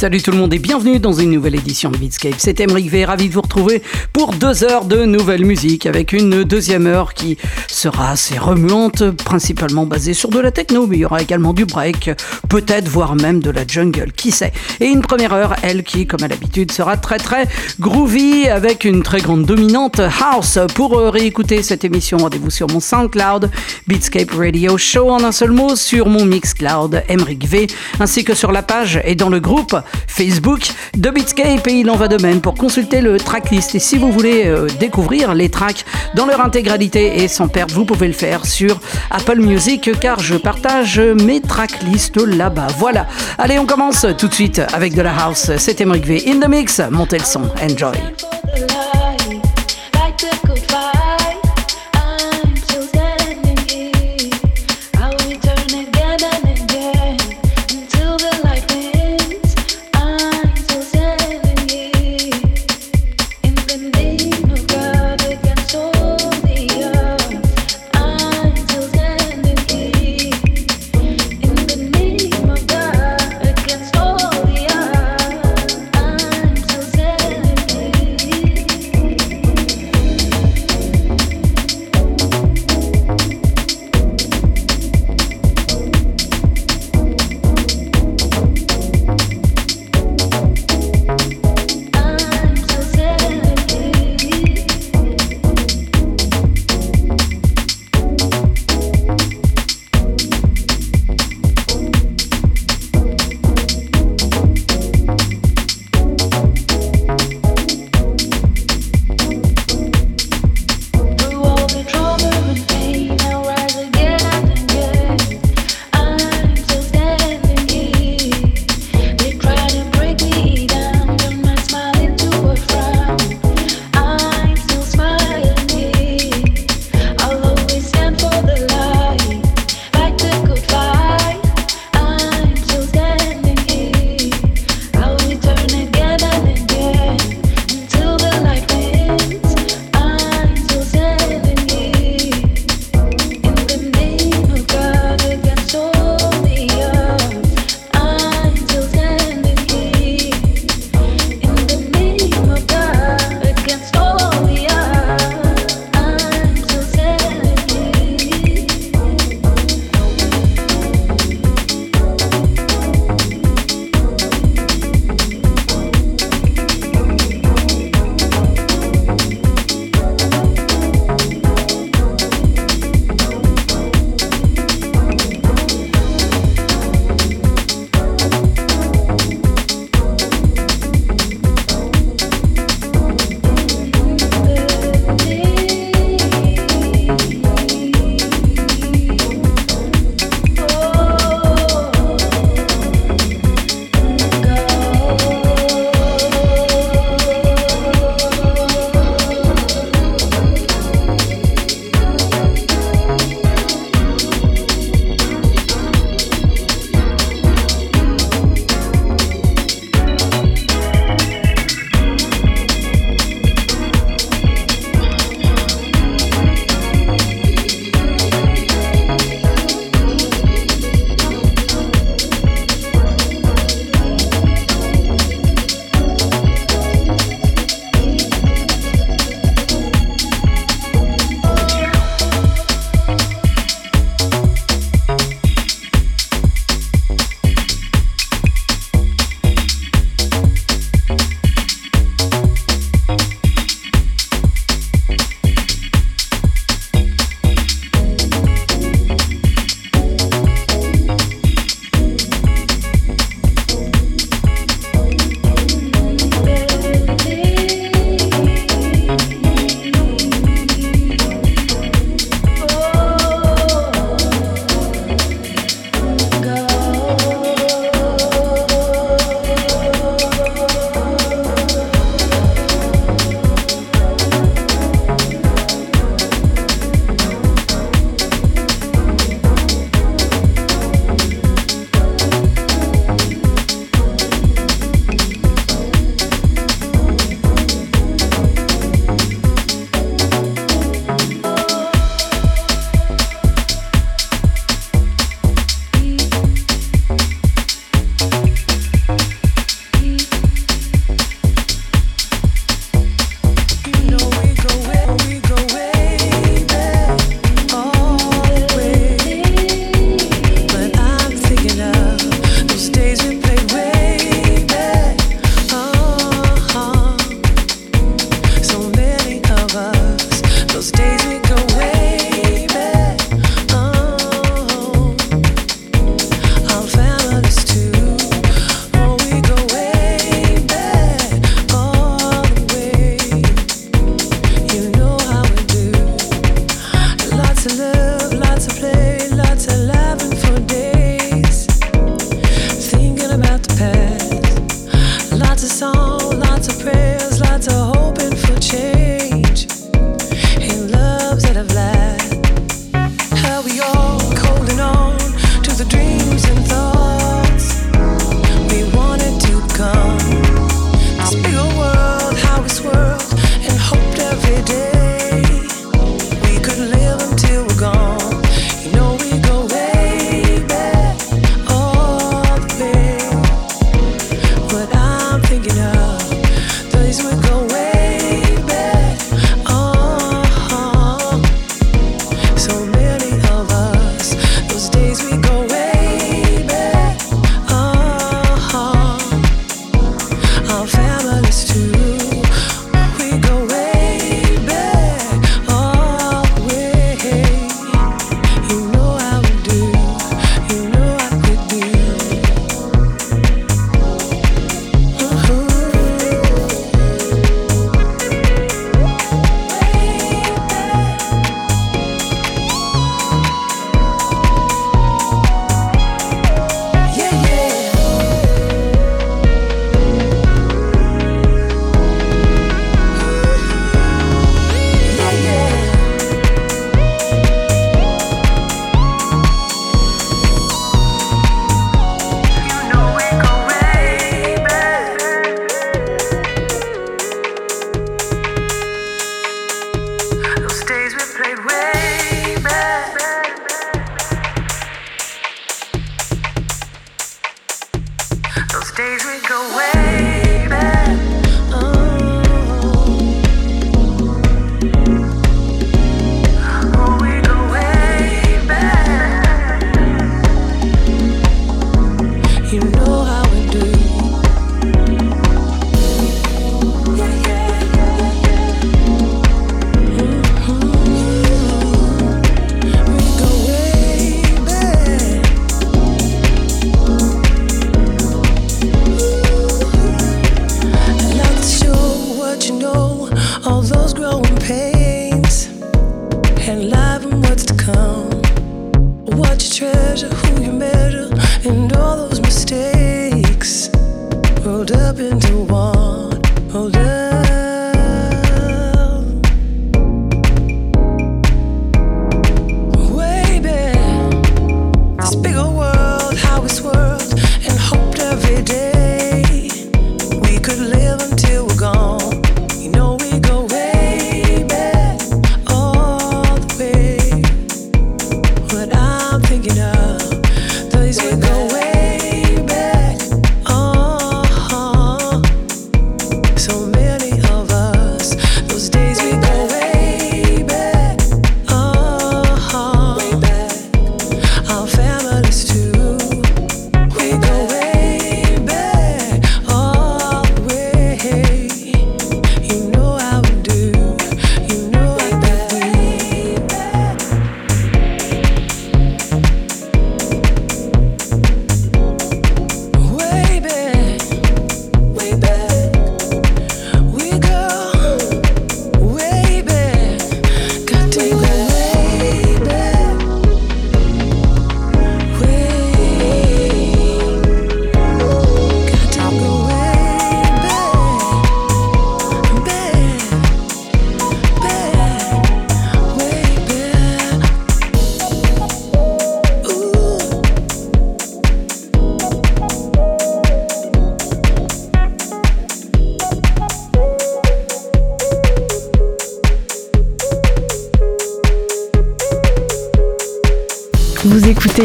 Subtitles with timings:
[0.00, 2.36] Salut tout le monde et bienvenue dans une nouvelle édition de Beatscape.
[2.38, 3.82] C'est Emric V, ravi de vous retrouver
[4.14, 7.36] pour deux heures de nouvelle musique avec une deuxième heure qui
[7.68, 11.66] sera assez remuante, principalement basée sur de la techno, mais il y aura également du
[11.66, 12.12] break,
[12.48, 14.54] peut-être voire même de la jungle, qui sait.
[14.80, 17.46] Et une première heure, elle qui, comme à l'habitude, sera très très
[17.78, 20.58] groovy avec une très grande dominante house.
[20.74, 23.50] Pour euh, réécouter cette émission, rendez-vous sur mon SoundCloud,
[23.86, 27.66] Beatscape Radio Show en un seul mot, sur mon Mixcloud, Emric V,
[27.98, 31.96] ainsi que sur la page et dans le groupe Facebook de Beatscape et il en
[31.96, 33.74] va de même pour consulter le tracklist.
[33.74, 37.84] Et si vous voulez euh, découvrir les tracks dans leur intégralité et sans perdre, vous
[37.84, 42.68] pouvez le faire sur Apple Music car je partage mes tracklists là-bas.
[42.78, 43.06] Voilà.
[43.38, 45.50] Allez, on commence tout de suite avec de la house.
[45.58, 46.80] C'est Emric V in the mix.
[46.90, 47.42] Montez le son.
[47.62, 47.96] Enjoy.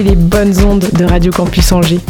[0.03, 2.01] Les bonnes ondes de Radio Campus Angers.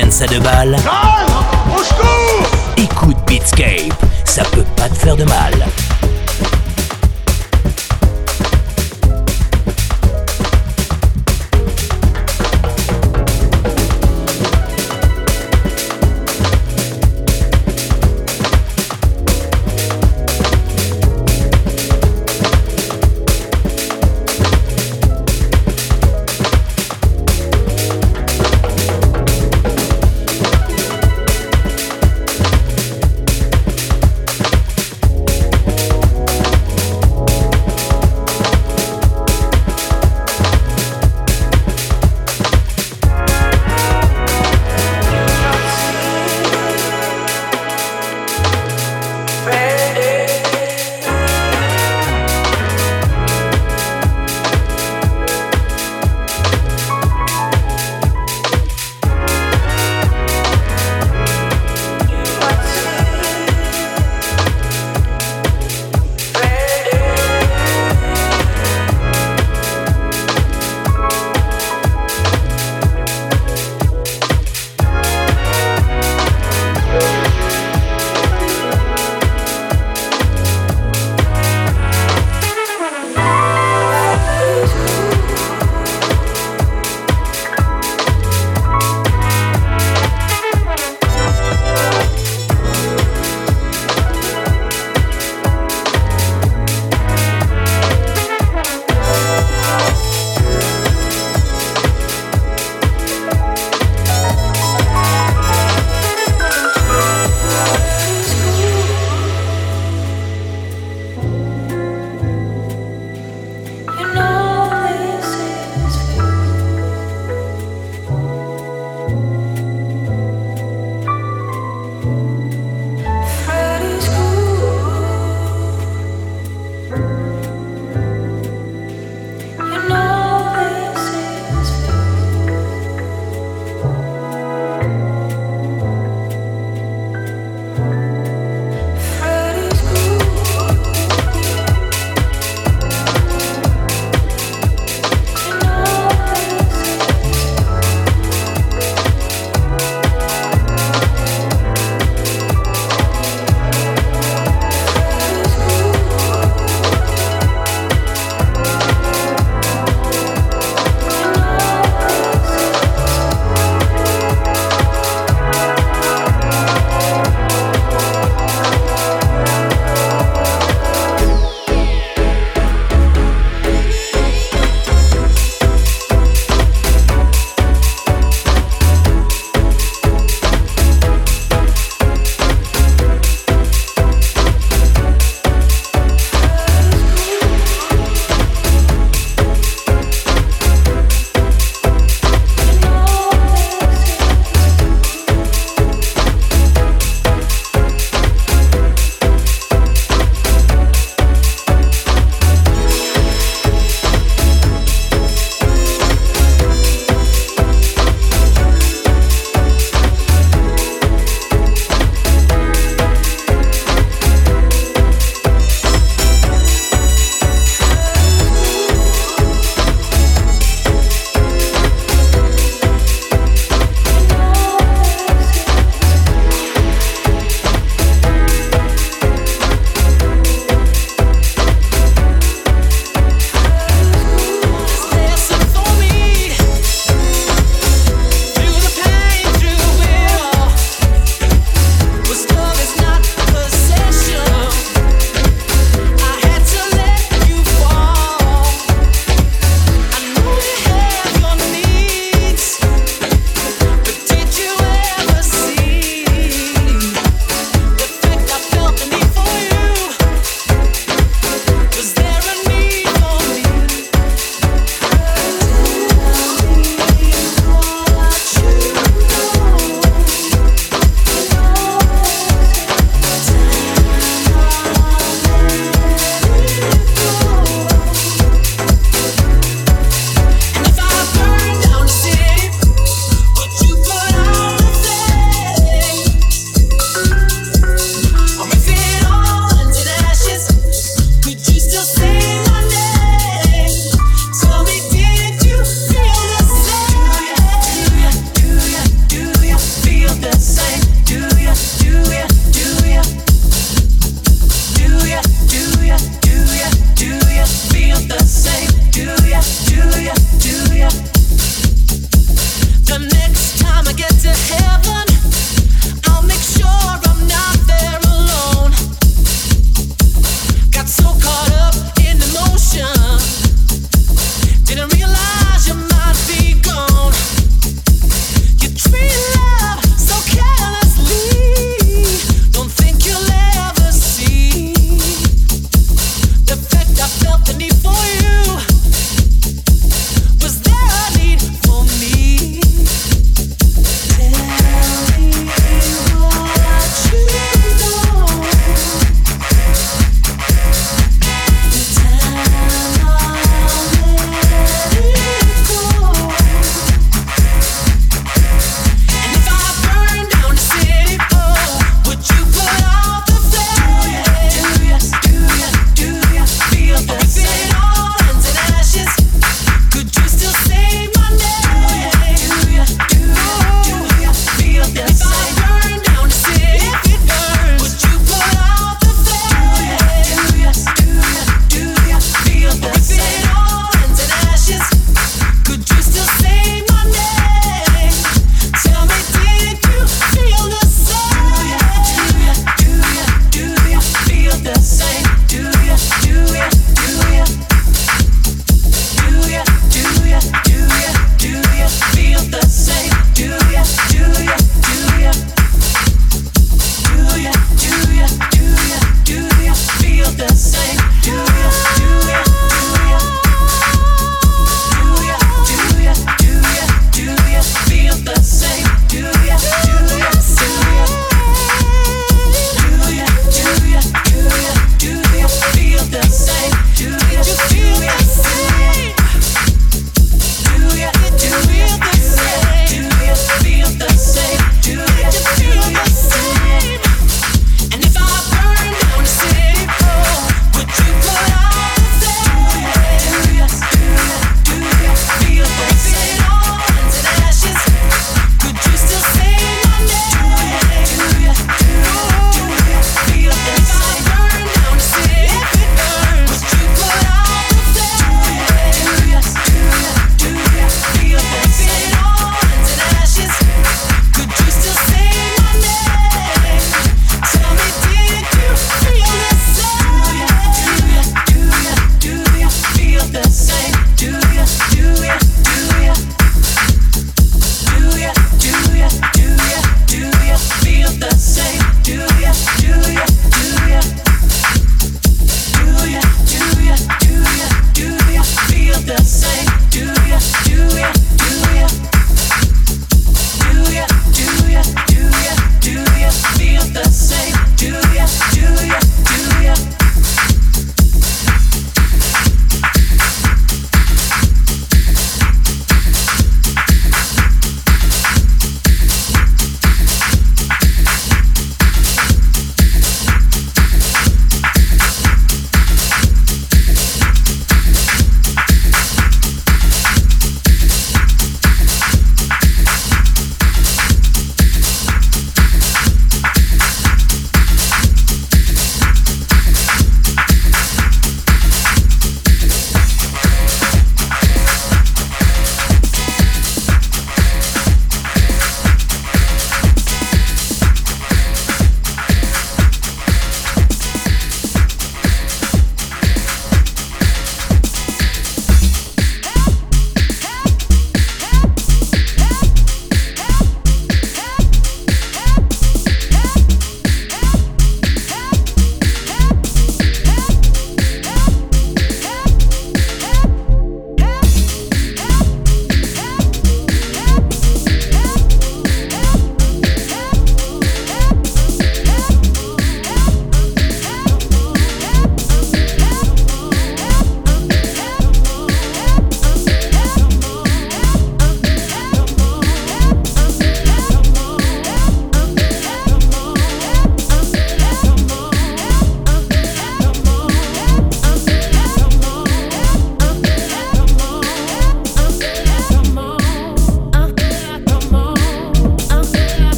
[0.00, 0.76] Dance à deux balles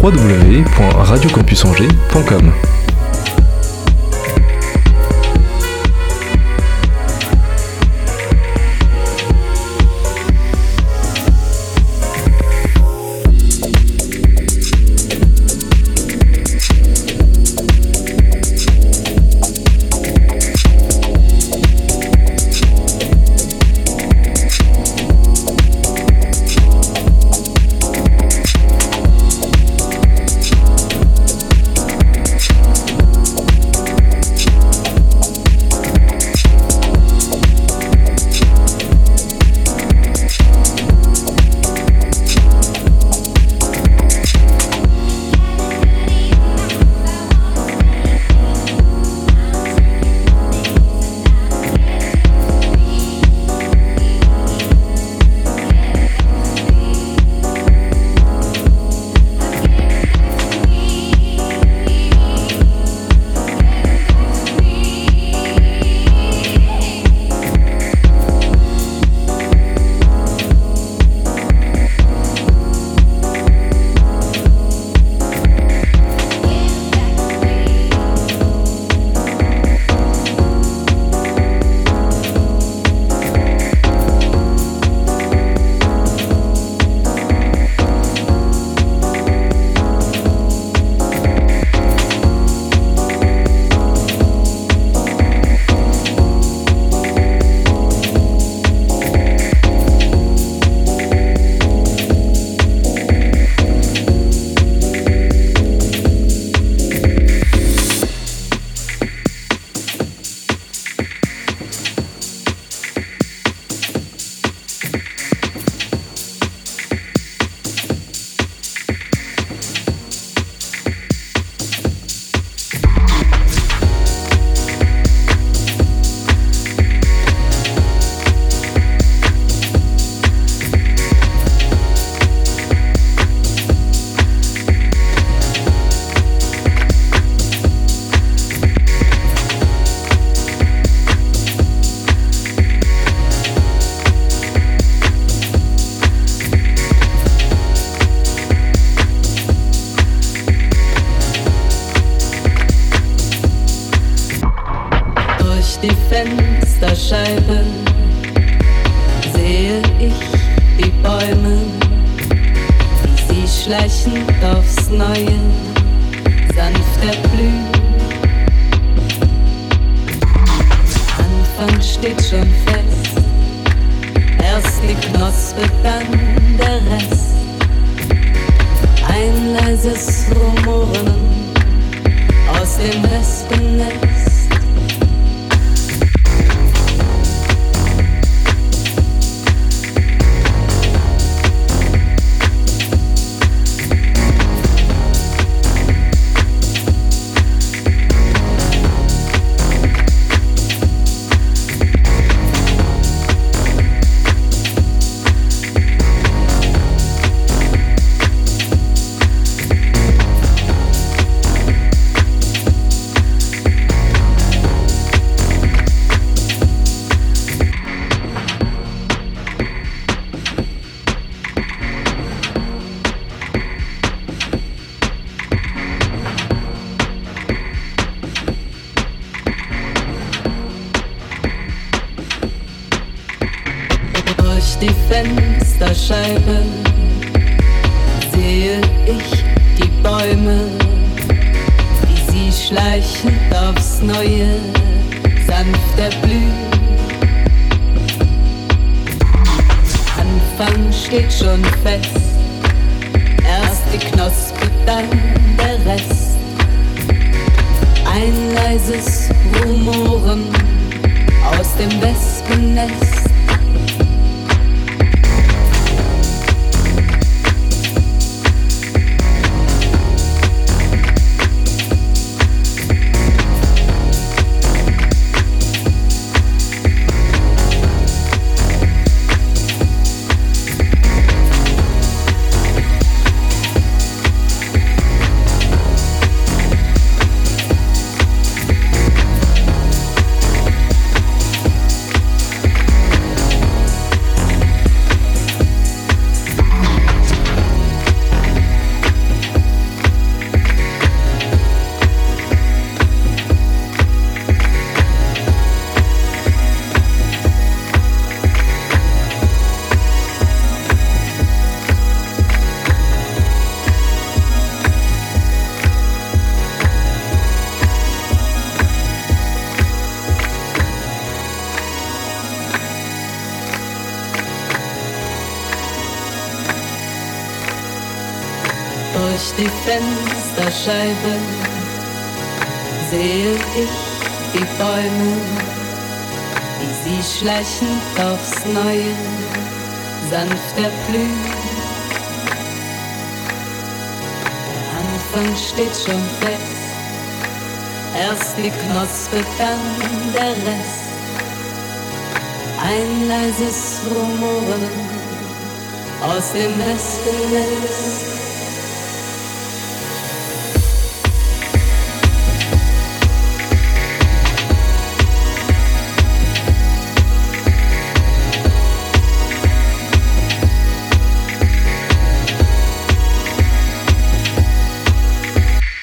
[0.00, 2.69] www.radiocampusangers.com.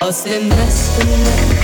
[0.07, 1.56] aus dem Wespennest.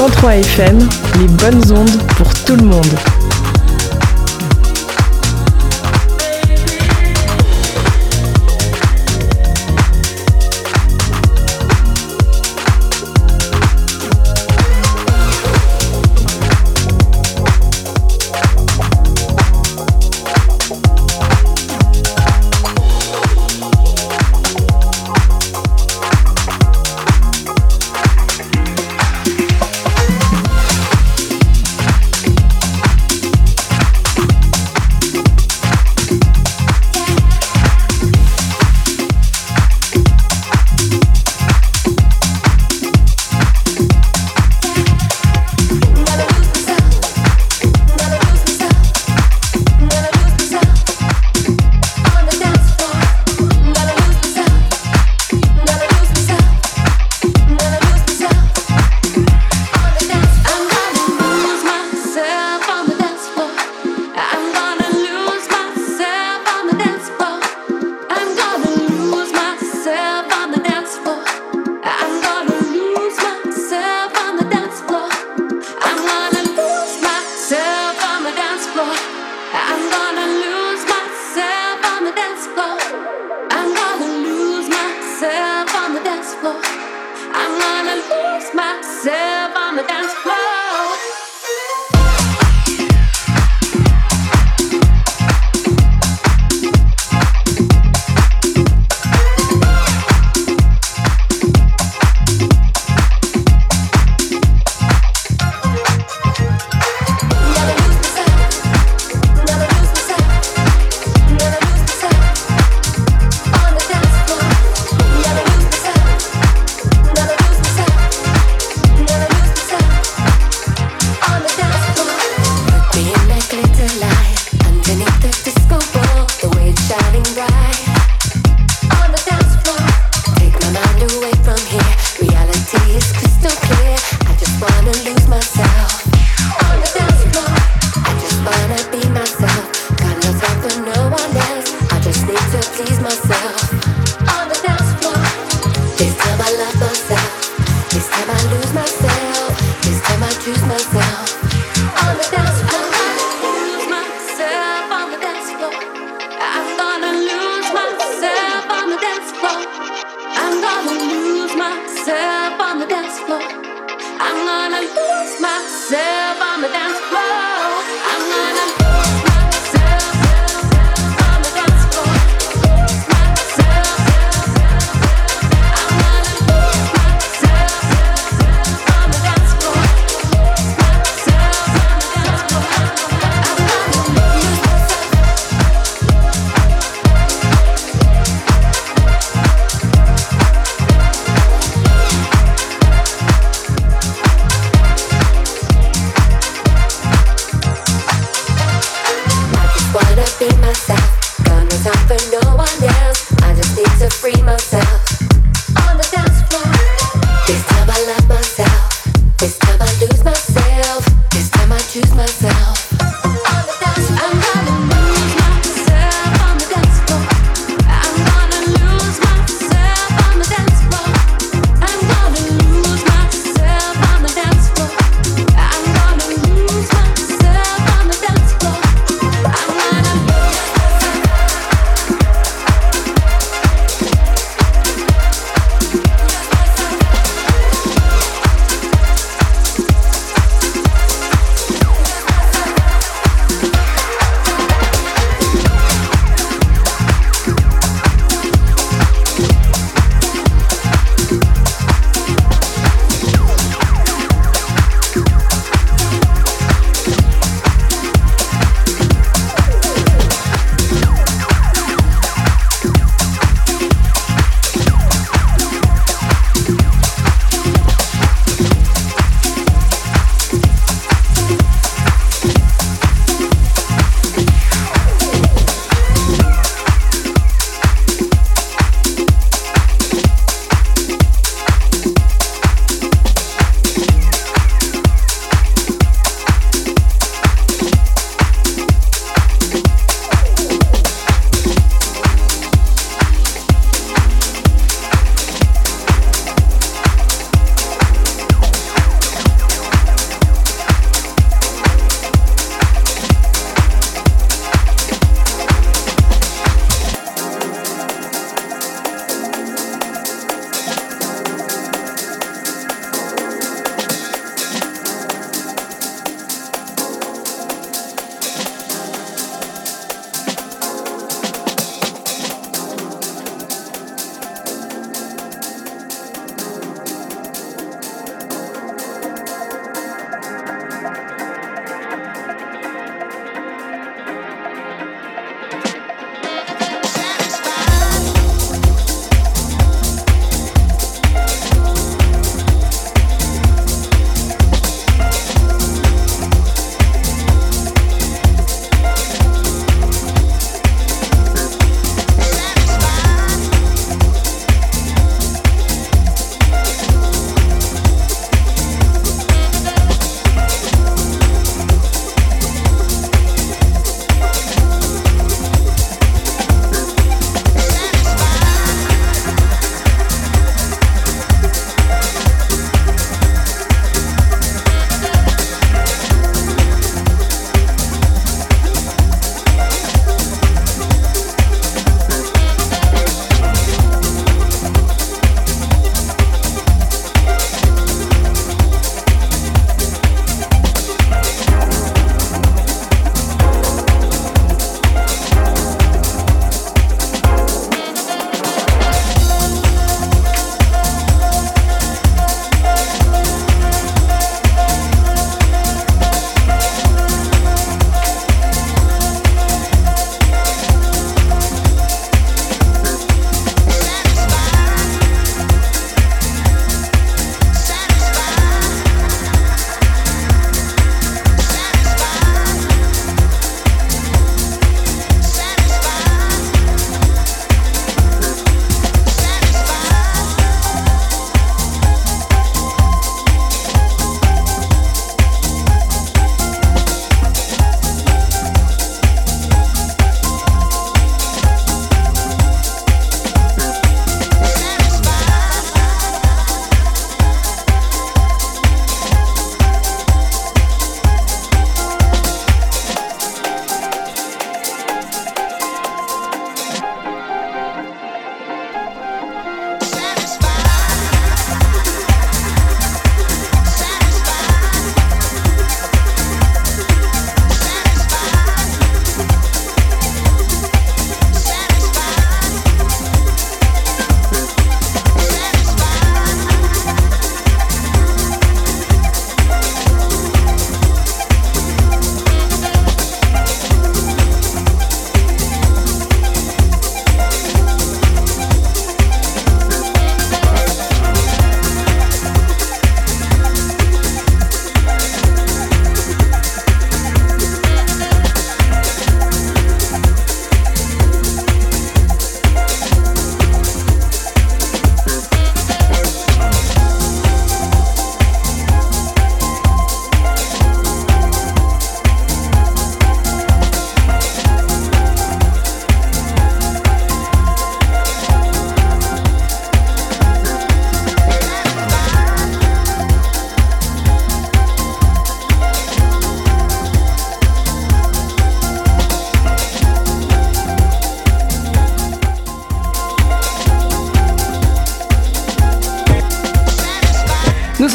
[0.00, 0.78] 103 FM,
[1.18, 3.19] les bonnes ondes pour tout le monde.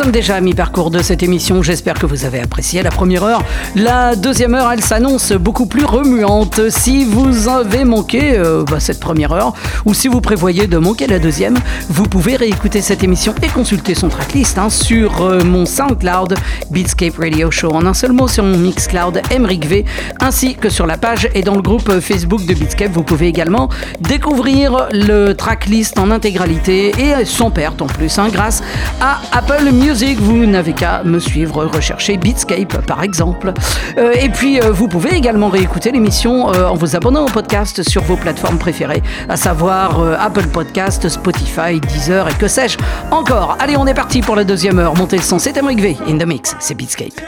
[0.05, 1.63] Sommes déjà à mi-parcours de cette émission.
[1.63, 3.43] J'espère que vous avez apprécié la première heure.
[3.75, 6.69] La deuxième heure, elle s'annonce beaucoup plus remuante.
[6.69, 9.53] Si vous avez manqué euh, bah, cette première heure,
[9.85, 11.55] ou si vous prévoyez de manquer la deuxième,
[11.89, 16.35] vous pouvez réécouter cette émission et consulter son tracklist hein, sur euh, mon SoundCloud
[16.69, 17.71] Beatscape Radio Show.
[17.71, 19.85] En un seul mot, sur mon Mixcloud Emric V,
[20.19, 22.91] ainsi que sur la page et dans le groupe Facebook de Beatscape.
[22.91, 23.69] Vous pouvez également
[24.01, 28.61] découvrir le tracklist en intégralité et sans perte en plus, hein, grâce
[29.01, 29.94] à Apple Music.
[29.95, 33.53] Vous n'avez qu'à me suivre, rechercher Beatscape par exemple.
[33.97, 37.81] Euh, et puis euh, vous pouvez également réécouter l'émission euh, en vous abonnant au podcast
[37.81, 42.77] sur vos plateformes préférées, à savoir Apple Podcast, Spotify, Deezer et que sais-je
[43.09, 43.55] encore.
[43.61, 44.95] Allez, on est parti pour la deuxième heure.
[44.95, 47.21] Montez le son, c'est Emric V in the mix, c'est Beatscape.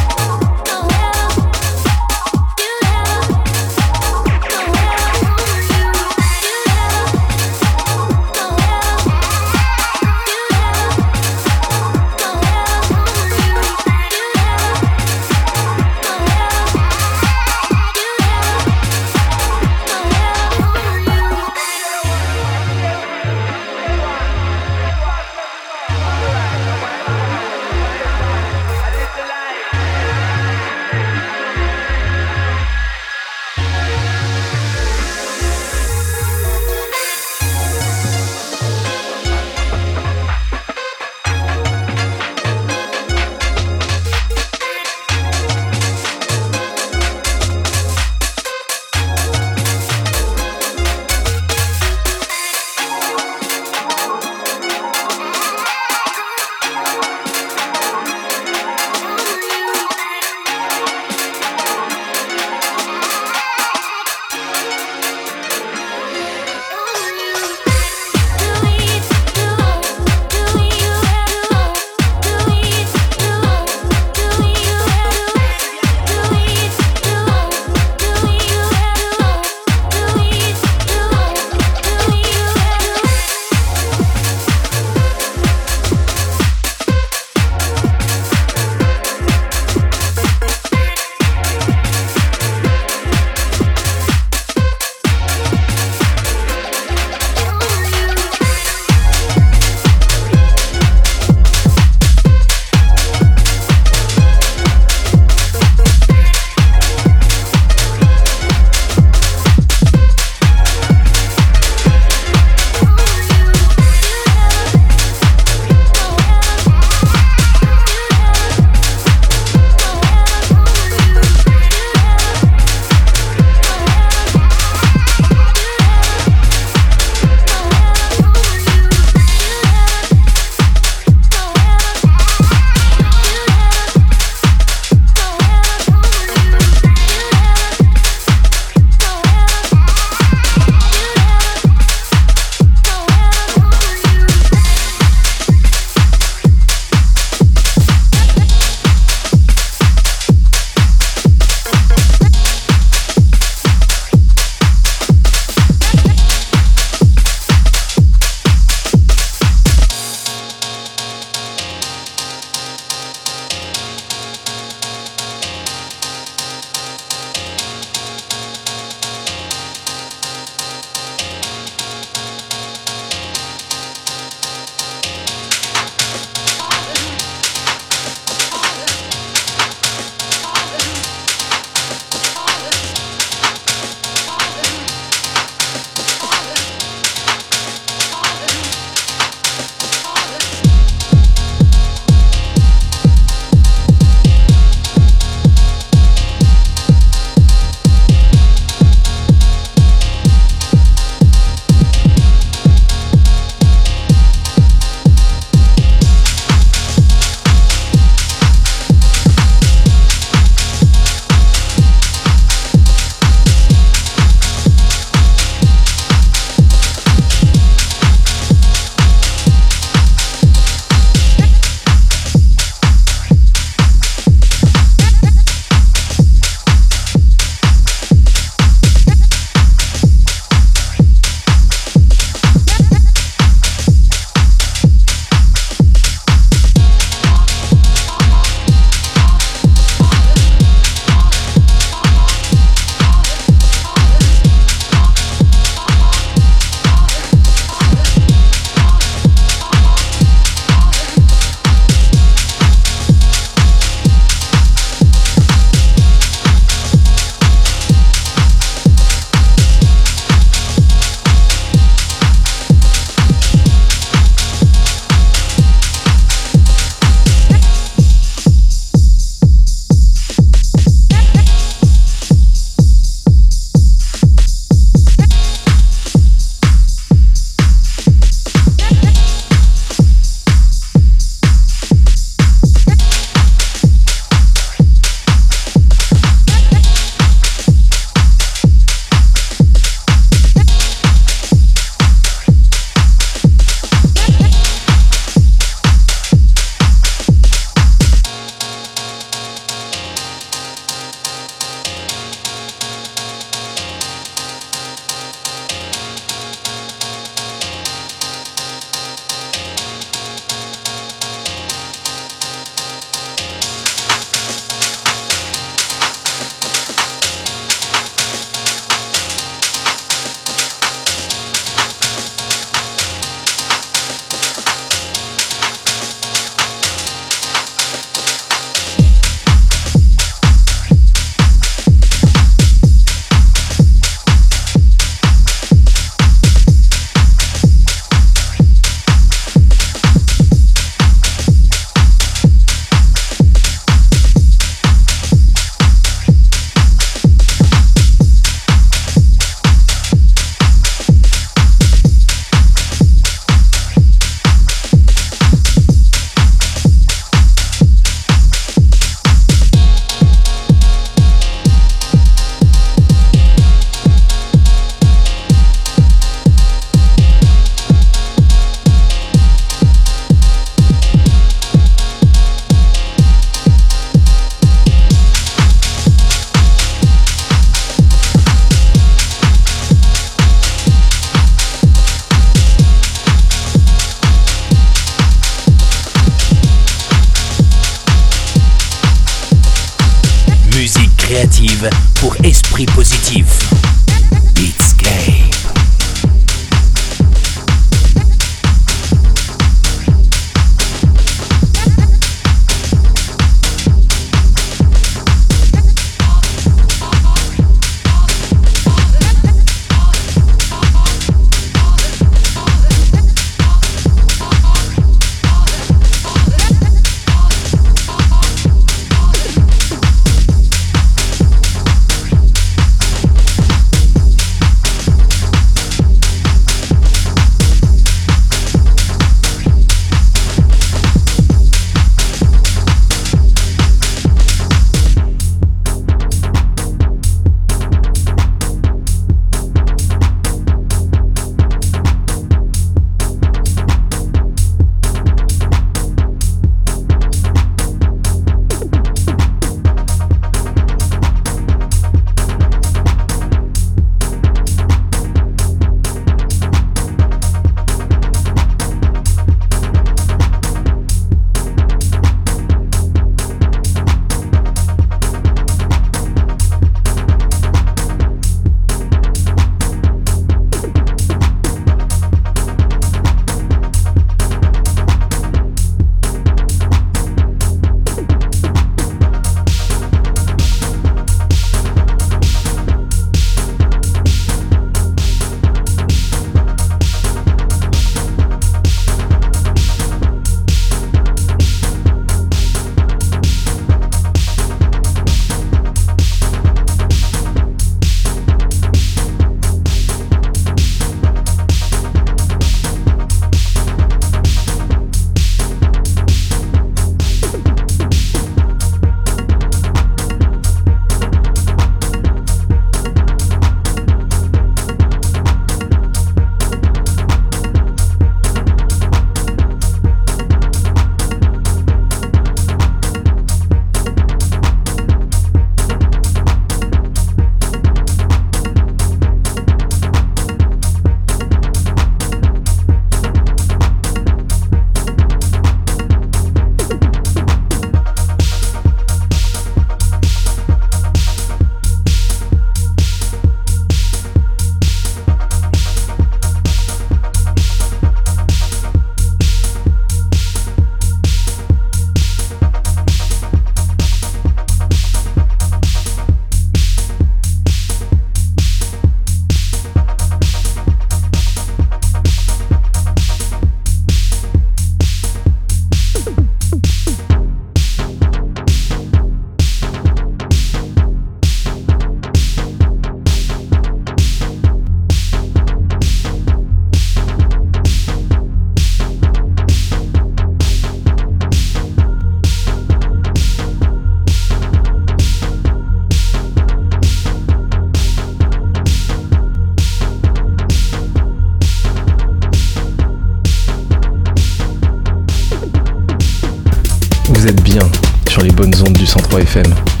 [599.31, 600.00] 93 FM.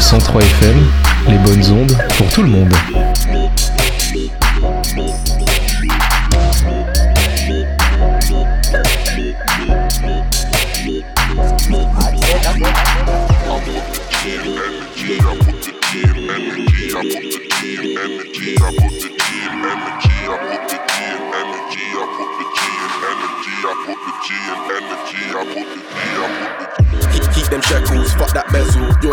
[0.00, 0.76] 103 FM,
[1.28, 2.72] les bonnes ondes pour tout le monde.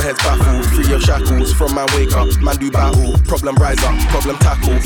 [0.06, 0.66] Heads baffled.
[0.74, 2.30] Free your shackles from my wake up.
[2.42, 3.18] Man do battle.
[3.26, 3.98] Problem rise up.
[4.10, 4.78] Problem tackle.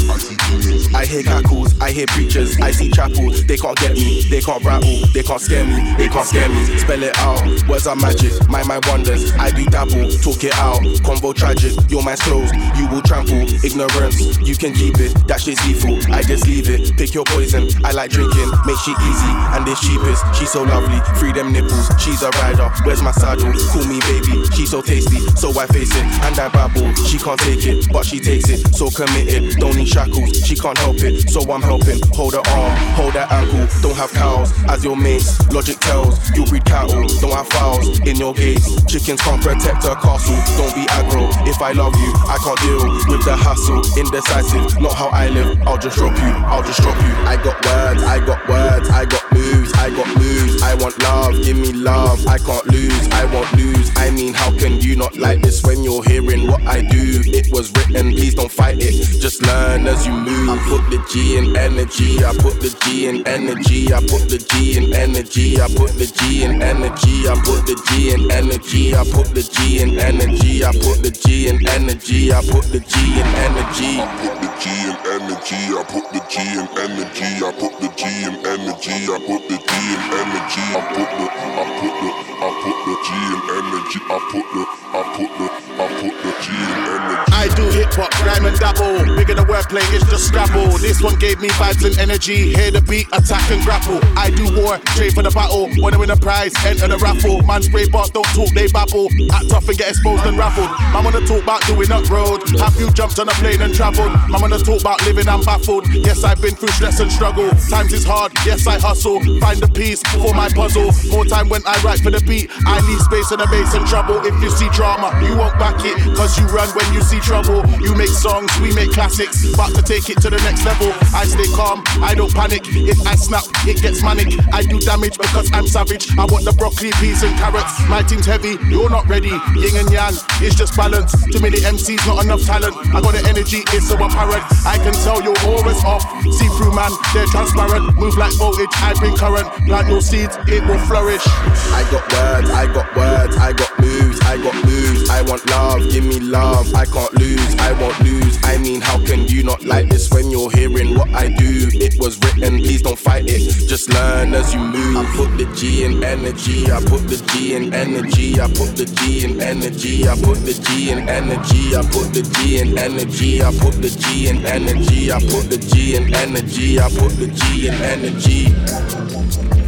[0.96, 1.80] I hear cackles.
[1.82, 2.60] I hear preachers.
[2.62, 3.46] I see chapels.
[3.46, 4.24] They can't get me.
[4.30, 5.06] They can't rattle.
[5.14, 5.76] They can't scare me.
[5.98, 6.64] They can't scare me.
[6.80, 7.44] Spell it out.
[7.68, 8.34] Words are magic.
[8.50, 9.34] My mind wonders.
[9.34, 10.10] I do dabble.
[10.24, 10.82] Talk it out.
[11.04, 11.74] Convo tragic.
[11.92, 12.56] Your mind's closed.
[12.78, 13.44] You will trample.
[13.64, 14.40] Ignorance.
[14.40, 15.12] You can keep it.
[15.28, 16.00] That shit's lethal.
[16.14, 16.96] I just leave it.
[16.98, 17.68] Pick your poison.
[17.84, 18.50] I like drinking.
[18.66, 19.34] Make shit easy.
[19.54, 20.24] And it's cheapest.
[20.36, 21.00] She's so lovely.
[21.20, 21.90] Free them nipples.
[22.00, 22.70] She's a rider.
[22.86, 23.59] Where's my saddle?
[23.72, 24.46] Call me baby.
[24.56, 25.20] She's so tasty.
[25.36, 26.06] So I face it.
[26.24, 26.94] And I babble.
[27.06, 27.92] She can't take it.
[27.92, 28.74] But she takes it.
[28.74, 29.58] So committed.
[29.58, 30.46] Don't need shackles.
[30.46, 31.30] She can't help it.
[31.30, 32.00] So I'm helping.
[32.14, 32.76] Hold her arm.
[32.96, 33.68] Hold her ankle.
[33.82, 34.52] Don't have cows.
[34.68, 35.40] As your mates.
[35.52, 36.18] Logic tells.
[36.36, 37.08] You breed cattle.
[37.20, 38.00] Don't have fouls.
[38.02, 38.84] In your gates.
[38.86, 40.40] Chickens can't protect her castle.
[40.58, 41.30] Don't be aggro.
[41.48, 43.82] If I love you, I can't deal with the hassle.
[43.98, 44.80] Indecisive.
[44.82, 45.60] Not how I live.
[45.68, 46.34] I'll just drop you.
[46.48, 47.14] I'll just drop you.
[47.28, 48.04] I got words.
[48.04, 48.90] I got words.
[48.90, 53.08] I got Moves, I got moves, I want love, give me love, I can't lose,
[53.10, 53.92] I won't lose.
[53.96, 57.22] I mean, how can you not like this when you're hearing what I do?
[57.26, 60.50] It was written, please don't fight it, just learn as you move.
[60.50, 64.38] I put the G in energy, I put the G in energy, I put the
[64.38, 68.96] G in energy, I put the G in energy, I put the G in energy,
[68.96, 72.80] I put the G in energy, I put the G in energy, I put the
[72.80, 74.00] G in energy.
[74.00, 77.90] I put the G in energy, I put the G in energy, I put the
[77.96, 80.64] G in energy, I put the G in energy.
[80.76, 81.28] I put the
[81.60, 82.10] I put the
[82.46, 84.00] I put the G in energy.
[84.08, 84.64] I put the
[84.96, 85.48] I put the
[85.84, 87.29] I put the G in energy.
[87.56, 89.16] Do hip hop, rhyme and dabble.
[89.16, 90.78] Bigger the wordplay, it's just Scrabble.
[90.78, 92.54] This one gave me vibes and energy.
[92.54, 94.00] Hear the beat, attack and grapple.
[94.16, 95.68] I do war, trade for the battle.
[95.78, 97.42] Wanna win a prize, enter the raffle.
[97.44, 99.10] Man spray bars, don't talk, they babble.
[99.34, 100.70] Act tough and get exposed and raffled.
[100.94, 102.44] Man wanna talk about doing up road.
[102.60, 104.14] Have you jumped on a plane and traveled?
[104.30, 105.90] Man wanna talk about living, I'm baffled.
[105.90, 107.50] Yes, I've been through stress and struggle.
[107.74, 109.20] Times is hard, yes, I hustle.
[109.42, 110.92] Find the peace for my puzzle.
[111.10, 112.52] More time when I write for the beat.
[112.68, 114.22] I leave space and a bass and trouble.
[114.22, 115.98] If you see drama, you won't back it.
[116.16, 117.39] Cause you run when you see trouble.
[117.40, 119.56] You make songs, we make classics.
[119.56, 122.64] But to take it to the next level, I stay calm, I don't panic.
[122.68, 124.36] If I snap, it gets manic.
[124.52, 126.12] I do damage because I'm savage.
[126.18, 127.72] I want the broccoli, peas, and carrots.
[127.88, 129.32] My team's heavy, you're not ready.
[129.56, 131.16] Yin and yang, it's just balance.
[131.32, 132.76] Too many MCs, not enough talent.
[132.92, 134.44] I got the energy, it's so apparent.
[134.68, 136.04] I can tell you're always off.
[136.28, 137.96] See through, man, they're transparent.
[137.96, 139.48] Move like voltage, I bring current.
[139.64, 141.24] Plant your seeds, it will flourish.
[141.72, 145.10] I got words, I got words, I got moves, I got moves.
[145.10, 146.74] I want love, give me love.
[146.76, 147.29] I can't lose,
[147.60, 148.38] I won't lose.
[148.44, 151.70] I mean, how can you not like this when you're hearing what I do?
[151.74, 153.68] It was written, please don't fight it.
[153.68, 154.98] Just learn as you move.
[154.98, 158.86] I put the G in energy, I put the G in energy, I put the
[158.86, 163.44] G in energy, I put the G in energy, I put the G in energy,
[163.44, 167.28] I put the G in energy, I put the G in energy, I put the
[167.28, 169.59] G in energy.